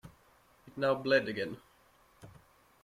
[0.65, 1.57] It now bled again.